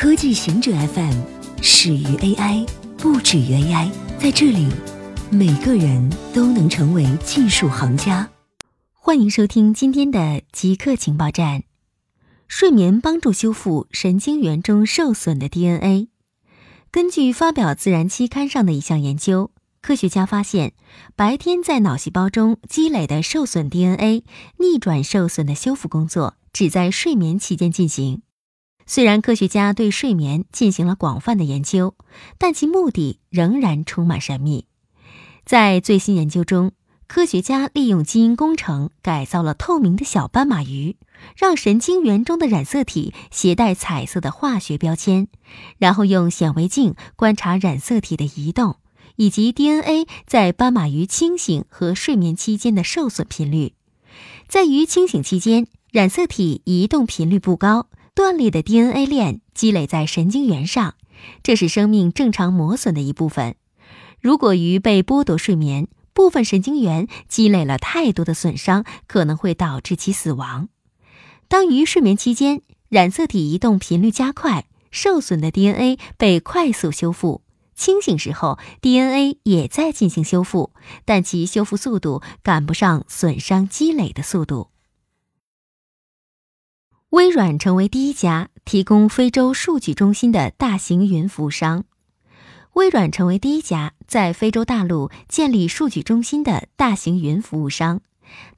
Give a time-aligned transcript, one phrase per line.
[0.00, 1.14] 科技行者 FM
[1.60, 2.66] 始于 AI，
[2.96, 3.90] 不止于 AI。
[4.18, 4.66] 在这里，
[5.30, 8.26] 每个人都能成为技术行家。
[8.94, 11.64] 欢迎收听今天的极客情报站。
[12.48, 16.08] 睡眠帮助修复神经元中受损的 DNA。
[16.90, 19.50] 根据发表《自然》期刊上的一项研究，
[19.82, 20.72] 科学家发现，
[21.14, 24.24] 白天在脑细胞中积累的受损 DNA
[24.56, 28.22] 逆转受损的修复工作，只在睡眠期间进行。
[28.92, 31.94] 虽然科学家对睡眠进行了广泛的研究，
[32.38, 34.66] 但其目的仍然充满神秘。
[35.46, 36.72] 在最新研究中，
[37.06, 40.96] 科学家利用基因工程改造了透明的小斑马鱼，
[41.36, 45.28] 让神经元中的染色体携带彩色的化学标签，
[45.78, 48.78] 然后用显微镜观察染色体的移动
[49.14, 53.74] 以及 DNA 在斑马鱼清醒和睡眠期间的受损频率。
[54.48, 57.86] 在鱼清醒期间，染色体移动频率不高。
[58.14, 60.94] 断裂的 DNA 链积累在神经元上，
[61.42, 63.56] 这是生命正常磨损的一部分。
[64.20, 70.68] 如果鱼被剥夺睡眠，部分神经元积累了太多的损伤，可能会导致其死亡。
[71.48, 77.42] 当鱼睡眠期间，染色体移动频率加快，受损的 DNA 被快速修复；
[77.74, 80.72] 清醒时候，DNA 也在进行修复，
[81.04, 84.68] 但其修复速度赶不上损伤积累的速度。
[87.10, 91.82] 微软成为第一家提供非洲数据中心的大型云服务商。
[92.74, 98.00] 微软成为第一家在非洲大陆建立数据中心的大型云服务商。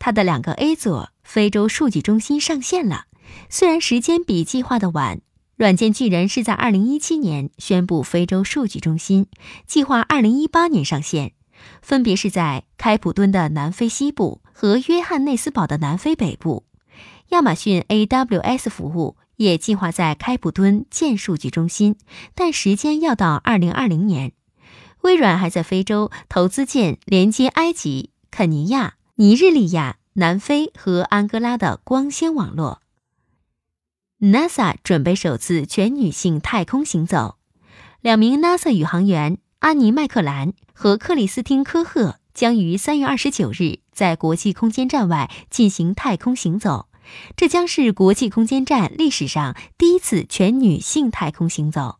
[0.00, 3.04] 它的两个 A 座非洲数据中心上线了，
[3.48, 5.20] 虽然时间比计划的晚。
[5.56, 9.26] 软件巨人是在2017年宣布非洲数据中心，
[9.68, 11.34] 计划2018年上线，
[11.82, 16.64] 分别是在开普敦的南非西部和约翰内斯堡的南非北部。
[17.28, 21.96] 亚马逊 AWS 服务也计划在开普敦建数据中心，
[22.34, 24.32] 但时间要到二零二零年。
[25.02, 32.82] 微软还在非洲投资建连接埃及、肯尼亚、尼日利亚、南非和安哥拉的光纤网络。
[34.18, 37.36] NASA 准备首次全女性太空行走，
[38.02, 46.89] 两名 NASA 宇航员安妮麦克兰和克里斯汀科赫将于三月二十九日在国际空间站外进行太空行走。
[47.36, 51.98] 这将是国际空间站历史上第一次全女性太空行走。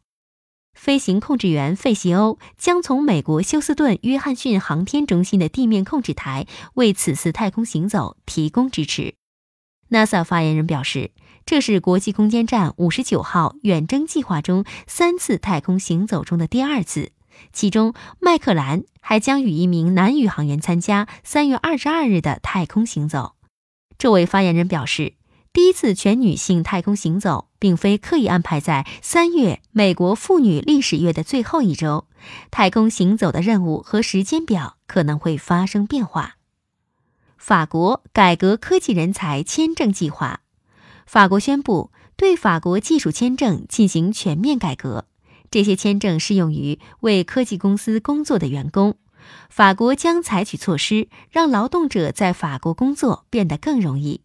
[0.72, 9.14] 飞行控制员费西欧将从美国休斯顿约翰逊航天中心的地面控制台为此次太空行走提供支持。
[9.90, 11.10] NASA 发言人表示，
[11.44, 17.10] 这是国际空间站五十九号远征计划中三次太空行走中的第二次，
[17.52, 23.34] 其中麦克兰还将与一名男宇航员参加三月二十二日的太空行走。
[24.00, 25.12] 这位发言人表示，
[25.52, 32.06] 第一次全女性太空行走并非刻意安排在三月美国妇女历史月的最后一周。
[32.50, 36.36] 太空行走的任务和时间表可能会发生变化。
[37.36, 40.40] 法国改革科技人才签证计划，
[41.04, 45.04] 法国宣布对法国技术签证进行全面改革。
[45.50, 48.96] 这些签证适用于为科技公司工作的员工。
[49.48, 54.22] 法国将采取措施，让劳动者在法国工作变得更容易。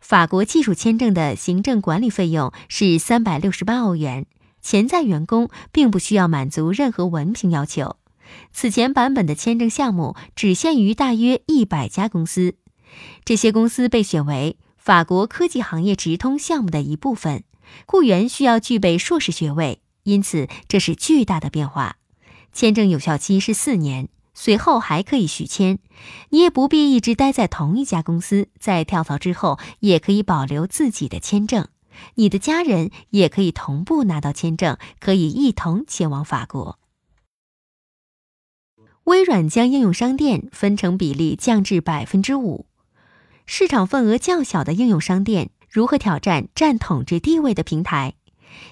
[0.00, 4.26] 法国技术签证的行政管理费用是三百六十八欧元，
[4.62, 7.96] 潜在员工并不需要满足任何文凭要求。
[8.52, 12.54] 此前版本的签证项目只限于大约一百家公司，
[13.24, 17.42] 这些公司被选为法国科技行业直通项目的一部分。
[17.86, 21.96] 雇员需要具备硕士学位，因此这是巨大的变化。
[22.52, 24.08] 签证有效期是四年。
[24.40, 25.80] 随后还可以续签，
[26.28, 28.46] 你也不必一直待在同一家公司。
[28.60, 31.66] 在跳槽之后，也可以保留自己的签证，
[32.14, 36.78] 你的家人也可以同步拿到签证，可以一同前往法国。
[39.02, 42.66] 微软将应用商店分成比例降至百分之五，
[43.44, 48.14] 市场份额较小的应用商店如何挑战占统治地位的平台？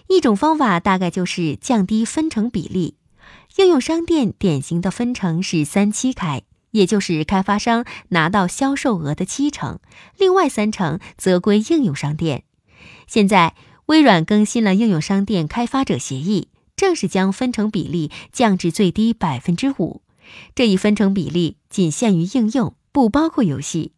[0.09, 2.95] 一种方法大概就是降低分成比例。
[3.57, 9.79] 应用商店典型的分成是三七开，也就是开发商拿到销售额的七成，
[10.19, 12.45] 另外三成则归应用商店。
[13.07, 13.55] 现在，
[13.87, 20.03] 微软更新了应用商店开发者协议，正式将分成比例降至最低百分之五。
[20.55, 23.93] 这一分成比例仅限于应用，不包括游戏。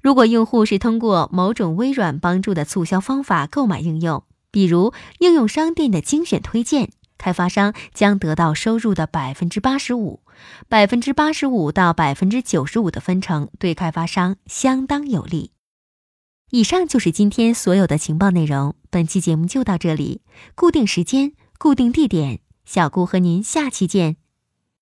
[0.00, 6.90] 如果用户是通过某种微软帮助的促销方法购买应用，比如应用商店的精选推荐。
[7.26, 10.20] 开发商将得到收入的百分之八十五，
[10.68, 15.50] 百分之八十五到百分之九十五的分成对开发商相当有利。
[16.52, 18.76] 以上就是今天所有的情报内容。
[18.90, 20.22] 本期节目就到这里，
[20.54, 24.25] 固定时间，固定地点，小顾和您下期见。